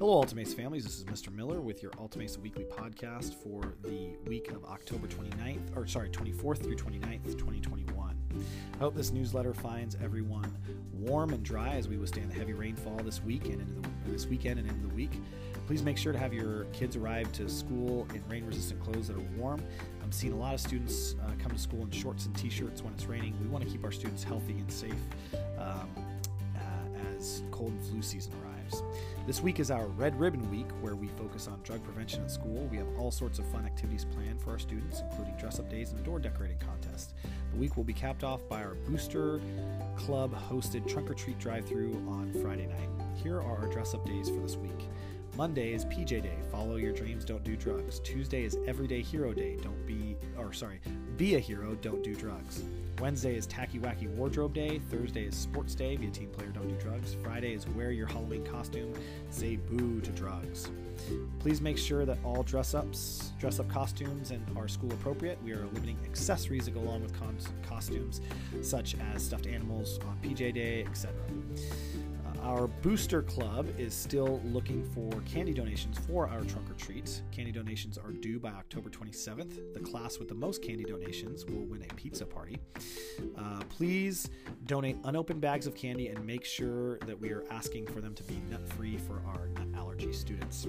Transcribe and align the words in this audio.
Hello, 0.00 0.14
Alta 0.14 0.34
Mesa 0.34 0.56
families. 0.56 0.84
This 0.84 0.96
is 0.96 1.04
Mr. 1.04 1.30
Miller 1.30 1.60
with 1.60 1.82
your 1.82 1.92
Alta 1.98 2.16
Mesa 2.16 2.40
Weekly 2.40 2.64
podcast 2.64 3.34
for 3.34 3.74
the 3.82 4.16
week 4.26 4.50
of 4.50 4.64
October 4.64 5.06
29th, 5.06 5.76
or 5.76 5.86
sorry, 5.86 6.08
24th 6.08 6.62
through 6.62 6.76
29th, 6.76 7.36
2021. 7.36 8.16
I 8.72 8.78
hope 8.78 8.94
this 8.94 9.10
newsletter 9.10 9.52
finds 9.52 9.98
everyone 10.02 10.56
warm 10.90 11.34
and 11.34 11.42
dry 11.42 11.74
as 11.74 11.86
we 11.86 11.98
withstand 11.98 12.30
the 12.30 12.34
heavy 12.34 12.54
rainfall 12.54 12.96
this 13.04 13.22
week 13.22 13.44
and 13.44 13.60
into 13.60 13.74
the, 13.74 14.10
this 14.10 14.24
weekend 14.24 14.58
and 14.58 14.70
into 14.70 14.88
the 14.88 14.94
week. 14.94 15.20
Please 15.66 15.82
make 15.82 15.98
sure 15.98 16.14
to 16.14 16.18
have 16.18 16.32
your 16.32 16.64
kids 16.72 16.96
arrive 16.96 17.30
to 17.32 17.46
school 17.46 18.08
in 18.14 18.26
rain-resistant 18.26 18.82
clothes 18.82 19.08
that 19.08 19.18
are 19.18 19.36
warm. 19.36 19.62
I'm 20.02 20.12
seeing 20.12 20.32
a 20.32 20.36
lot 20.36 20.54
of 20.54 20.60
students 20.60 21.14
uh, 21.22 21.32
come 21.38 21.52
to 21.52 21.58
school 21.58 21.82
in 21.82 21.90
shorts 21.90 22.24
and 22.24 22.34
t-shirts 22.34 22.80
when 22.80 22.94
it's 22.94 23.04
raining. 23.04 23.38
We 23.42 23.48
want 23.48 23.64
to 23.64 23.70
keep 23.70 23.84
our 23.84 23.92
students 23.92 24.24
healthy 24.24 24.54
and 24.54 24.72
safe 24.72 24.94
um, 25.58 25.90
uh, 26.56 27.16
as 27.18 27.42
cold 27.50 27.72
and 27.72 27.84
flu 27.84 28.00
season 28.00 28.32
arrives. 28.42 28.50
This 29.30 29.40
week 29.40 29.60
is 29.60 29.70
our 29.70 29.86
Red 29.86 30.18
Ribbon 30.18 30.50
Week, 30.50 30.66
where 30.80 30.96
we 30.96 31.06
focus 31.06 31.46
on 31.46 31.60
drug 31.62 31.84
prevention 31.84 32.24
at 32.24 32.32
school. 32.32 32.66
We 32.68 32.78
have 32.78 32.88
all 32.98 33.12
sorts 33.12 33.38
of 33.38 33.46
fun 33.46 33.64
activities 33.64 34.04
planned 34.04 34.42
for 34.42 34.50
our 34.50 34.58
students, 34.58 35.04
including 35.08 35.36
dress 35.36 35.60
up 35.60 35.70
days 35.70 35.92
and 35.92 36.00
a 36.00 36.02
door 36.02 36.18
decorating 36.18 36.58
contest. 36.58 37.14
The 37.52 37.56
week 37.56 37.76
will 37.76 37.84
be 37.84 37.92
capped 37.92 38.24
off 38.24 38.40
by 38.48 38.64
our 38.64 38.74
Booster 38.88 39.40
Club 39.96 40.34
hosted 40.34 40.88
trunk 40.88 41.08
or 41.08 41.14
treat 41.14 41.38
drive 41.38 41.64
through 41.64 41.92
on 42.08 42.32
Friday 42.42 42.66
night. 42.66 42.88
Here 43.22 43.36
are 43.36 43.58
our 43.58 43.68
dress 43.68 43.94
up 43.94 44.04
days 44.04 44.28
for 44.28 44.40
this 44.40 44.56
week. 44.56 44.88
Monday 45.40 45.72
is 45.72 45.86
PJ 45.86 46.22
Day. 46.22 46.36
Follow 46.52 46.76
your 46.76 46.92
dreams, 46.92 47.24
don't 47.24 47.42
do 47.42 47.56
drugs. 47.56 47.98
Tuesday 48.00 48.44
is 48.44 48.58
Everyday 48.66 49.00
Hero 49.00 49.32
Day. 49.32 49.56
Don't 49.62 49.86
be, 49.86 50.14
or 50.36 50.52
sorry, 50.52 50.82
be 51.16 51.36
a 51.36 51.38
hero, 51.38 51.74
don't 51.76 52.02
do 52.02 52.14
drugs. 52.14 52.62
Wednesday 53.00 53.36
is 53.36 53.46
Tacky 53.46 53.78
Wacky 53.78 54.06
Wardrobe 54.06 54.52
Day. 54.52 54.82
Thursday 54.90 55.24
is 55.24 55.34
Sports 55.34 55.74
Day. 55.74 55.96
Be 55.96 56.08
a 56.08 56.10
team 56.10 56.28
player, 56.28 56.50
don't 56.50 56.68
do 56.68 56.74
drugs. 56.74 57.16
Friday 57.22 57.54
is 57.54 57.66
Wear 57.68 57.90
Your 57.90 58.06
Halloween 58.06 58.44
Costume. 58.44 58.92
Say 59.30 59.56
boo 59.56 60.02
to 60.02 60.10
drugs. 60.10 60.70
Please 61.38 61.62
make 61.62 61.78
sure 61.78 62.04
that 62.04 62.18
all 62.22 62.42
dress 62.42 62.74
ups, 62.74 63.32
dress 63.38 63.60
up 63.60 63.68
costumes, 63.70 64.32
and 64.32 64.44
are 64.58 64.68
school 64.68 64.92
appropriate. 64.92 65.38
We 65.42 65.52
are 65.52 65.64
limiting 65.72 65.96
accessories 66.04 66.66
that 66.66 66.72
go 66.72 66.80
along 66.80 67.00
with 67.00 67.18
con- 67.18 67.38
costumes, 67.66 68.20
such 68.60 68.94
as 69.14 69.24
stuffed 69.24 69.46
animals 69.46 70.00
on 70.06 70.18
PJ 70.22 70.52
Day, 70.52 70.84
etc. 70.84 71.14
Our 72.42 72.68
booster 72.68 73.22
club 73.22 73.68
is 73.78 73.92
still 73.94 74.40
looking 74.46 74.82
for 74.82 75.10
candy 75.22 75.52
donations 75.52 75.98
for 75.98 76.26
our 76.26 76.40
trunk 76.42 76.70
or 76.70 76.74
treat. 76.74 77.22
Candy 77.30 77.52
donations 77.52 77.98
are 77.98 78.12
due 78.12 78.38
by 78.38 78.48
October 78.48 78.88
27th. 78.88 79.74
The 79.74 79.80
class 79.80 80.18
with 80.18 80.28
the 80.28 80.34
most 80.34 80.62
candy 80.62 80.84
donations 80.84 81.44
will 81.44 81.66
win 81.66 81.82
a 81.82 81.94
pizza 81.94 82.24
party. 82.24 82.58
Uh, 83.36 83.60
please 83.68 84.30
donate 84.64 84.96
unopened 85.04 85.42
bags 85.42 85.66
of 85.66 85.74
candy 85.74 86.08
and 86.08 86.24
make 86.24 86.44
sure 86.44 86.98
that 87.00 87.20
we 87.20 87.30
are 87.30 87.44
asking 87.50 87.86
for 87.86 88.00
them 88.00 88.14
to 88.14 88.22
be 88.22 88.40
nut 88.48 88.66
free 88.70 88.96
for 88.96 89.22
our 89.26 89.48
nut 89.48 89.68
allergy 89.76 90.12
students. 90.12 90.66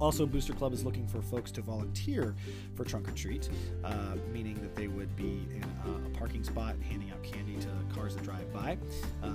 Also, 0.00 0.24
Booster 0.24 0.54
Club 0.54 0.72
is 0.72 0.82
looking 0.82 1.06
for 1.06 1.20
folks 1.20 1.50
to 1.52 1.60
volunteer 1.60 2.34
for 2.74 2.84
trunk 2.84 3.06
or 3.06 3.12
treat, 3.12 3.50
uh, 3.84 4.16
meaning 4.32 4.54
that 4.62 4.74
they 4.74 4.88
would 4.88 5.14
be 5.14 5.46
in 5.54 5.62
a, 5.84 5.90
a, 5.90 6.10
parking 6.18 6.42
spot 6.42 6.74
handing 6.88 7.10
out 7.10 7.22
candy 7.22 7.56
to 7.56 7.68
cars 7.94 8.16
that 8.16 8.24
drive 8.24 8.50
by. 8.50 8.78
Um, 9.22 9.29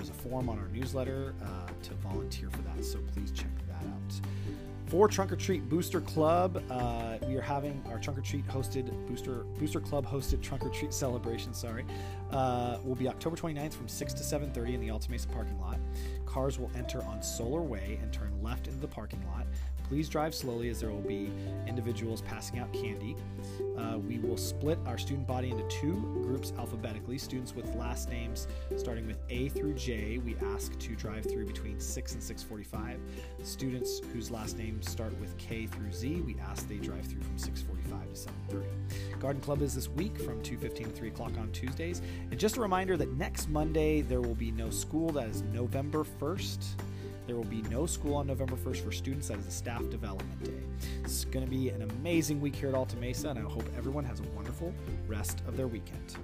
there 0.00 0.04
is 0.04 0.18
a 0.18 0.28
form 0.28 0.48
on 0.48 0.58
our 0.58 0.68
newsletter 0.68 1.34
uh, 1.42 1.46
to 1.82 1.92
volunteer 1.94 2.48
for 2.48 2.62
that, 2.62 2.82
so 2.82 2.98
please 3.12 3.30
check 3.32 3.50
that 3.68 3.86
out. 3.86 4.20
For 4.86 5.08
Trunk 5.08 5.30
or 5.30 5.36
Treat 5.36 5.68
Booster 5.68 6.00
Club, 6.00 6.64
uh, 6.70 7.18
we 7.26 7.36
are 7.36 7.42
having 7.42 7.82
our 7.90 7.98
Trunk 7.98 8.18
or 8.18 8.22
Treat 8.22 8.46
hosted 8.48 8.90
Booster 9.06 9.44
Booster 9.58 9.78
Club 9.78 10.06
hosted 10.06 10.40
Trunk 10.40 10.64
or 10.64 10.70
Treat 10.70 10.94
celebration. 11.04 11.52
Sorry, 11.52 11.84
uh, 12.30 12.78
will 12.82 12.94
be 12.94 13.08
October 13.08 13.36
29th 13.36 13.74
from 13.74 13.88
6 13.88 14.14
to 14.14 14.22
7:30 14.22 14.74
in 14.74 14.80
the 14.80 14.88
Alta 14.88 15.10
Mesa 15.10 15.28
parking 15.28 15.60
lot. 15.60 15.78
Cars 16.24 16.58
will 16.58 16.70
enter 16.74 17.02
on 17.04 17.22
Solar 17.22 17.60
Way 17.60 17.98
and 18.00 18.10
turn 18.10 18.32
left 18.42 18.68
into 18.68 18.80
the 18.80 18.88
parking 18.88 19.22
lot. 19.26 19.46
Please 19.86 20.08
drive 20.08 20.34
slowly 20.34 20.70
as 20.70 20.80
there 20.80 20.90
will 20.90 21.02
be 21.02 21.30
individuals 21.66 22.22
passing 22.22 22.58
out 22.58 22.72
candy. 22.72 23.16
We 24.06 24.18
will 24.18 24.36
split 24.36 24.78
our 24.86 24.98
student 24.98 25.26
body 25.26 25.50
into 25.50 25.66
two 25.68 25.94
groups 26.22 26.52
alphabetically. 26.58 27.18
Students 27.18 27.54
with 27.54 27.74
last 27.74 28.08
names 28.08 28.48
starting 28.76 29.06
with 29.06 29.18
A 29.30 29.48
through 29.50 29.74
J, 29.74 30.18
we 30.18 30.36
ask 30.54 30.78
to 30.78 30.94
drive 30.96 31.24
through 31.24 31.46
between 31.46 31.78
6 31.80 32.12
and 32.14 32.22
6:45. 32.22 32.98
Students 33.42 34.00
whose 34.12 34.30
last 34.30 34.56
names 34.56 34.88
start 34.88 35.18
with 35.20 35.36
K 35.38 35.66
through 35.66 35.92
Z, 35.92 36.20
we 36.20 36.36
ask 36.40 36.68
they 36.68 36.78
drive 36.78 37.06
through 37.06 37.22
from 37.22 37.38
6:45 37.38 38.08
to 38.08 38.16
7:30. 38.16 38.66
Garden 39.18 39.42
Club 39.42 39.62
is 39.62 39.74
this 39.74 39.88
week 39.88 40.16
from 40.18 40.42
2:15 40.42 40.86
to 40.86 40.92
3 40.92 41.08
o'clock 41.08 41.36
on 41.38 41.50
Tuesdays. 41.52 42.02
And 42.30 42.38
just 42.38 42.56
a 42.56 42.60
reminder 42.60 42.96
that 42.96 43.12
next 43.12 43.48
Monday 43.48 44.00
there 44.00 44.20
will 44.20 44.34
be 44.34 44.50
no 44.50 44.70
school. 44.70 45.10
That 45.10 45.28
is 45.28 45.42
November 45.42 46.04
1st. 46.04 46.80
There 47.30 47.36
will 47.36 47.44
be 47.44 47.62
no 47.70 47.86
school 47.86 48.16
on 48.16 48.26
November 48.26 48.56
1st 48.56 48.82
for 48.82 48.90
students. 48.90 49.28
That 49.28 49.38
is 49.38 49.46
a 49.46 49.52
staff 49.52 49.88
development 49.88 50.42
day. 50.42 50.50
It's 51.04 51.24
going 51.26 51.44
to 51.44 51.48
be 51.48 51.68
an 51.68 51.82
amazing 51.82 52.40
week 52.40 52.56
here 52.56 52.70
at 52.70 52.74
Alta 52.74 52.96
Mesa, 52.96 53.28
and 53.28 53.38
I 53.38 53.42
hope 53.42 53.62
everyone 53.78 54.04
has 54.04 54.18
a 54.18 54.24
wonderful 54.34 54.74
rest 55.06 55.40
of 55.46 55.56
their 55.56 55.68
weekend. 55.68 56.16